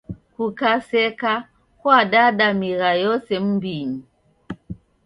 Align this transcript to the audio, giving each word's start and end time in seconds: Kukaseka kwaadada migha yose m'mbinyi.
Kukaseka 0.35 1.31
kwaadada 1.79 2.47
migha 2.59 2.91
yose 3.05 3.33
m'mbinyi. 3.43 4.01